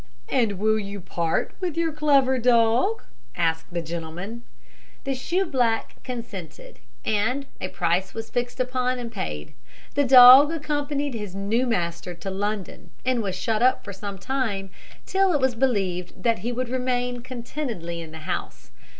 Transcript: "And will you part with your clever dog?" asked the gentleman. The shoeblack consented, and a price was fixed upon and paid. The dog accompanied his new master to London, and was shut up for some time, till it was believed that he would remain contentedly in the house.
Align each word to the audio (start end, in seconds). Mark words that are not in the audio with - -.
"And 0.29 0.53
will 0.53 0.79
you 0.79 0.99
part 0.99 1.53
with 1.59 1.77
your 1.77 1.91
clever 1.93 2.39
dog?" 2.39 3.03
asked 3.37 3.71
the 3.71 3.83
gentleman. 3.83 4.41
The 5.03 5.13
shoeblack 5.13 6.01
consented, 6.03 6.79
and 7.05 7.45
a 7.61 7.67
price 7.67 8.15
was 8.15 8.31
fixed 8.31 8.59
upon 8.59 8.97
and 8.97 9.11
paid. 9.11 9.53
The 9.93 10.03
dog 10.03 10.51
accompanied 10.51 11.13
his 11.13 11.35
new 11.35 11.67
master 11.67 12.15
to 12.15 12.31
London, 12.31 12.89
and 13.05 13.21
was 13.21 13.35
shut 13.35 13.61
up 13.61 13.83
for 13.83 13.93
some 13.93 14.17
time, 14.17 14.71
till 15.05 15.33
it 15.33 15.39
was 15.39 15.53
believed 15.53 16.23
that 16.23 16.39
he 16.39 16.51
would 16.51 16.69
remain 16.69 17.21
contentedly 17.21 18.01
in 18.01 18.09
the 18.09 18.21
house. 18.25 18.71